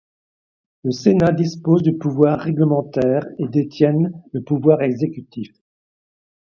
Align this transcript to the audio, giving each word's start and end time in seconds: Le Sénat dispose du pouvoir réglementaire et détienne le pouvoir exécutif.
Le 0.83 0.89
Sénat 0.89 1.31
dispose 1.31 1.83
du 1.83 1.95
pouvoir 1.95 2.39
réglementaire 2.39 3.23
et 3.37 3.47
détienne 3.47 4.11
le 4.33 4.41
pouvoir 4.41 4.81
exécutif. 4.81 5.53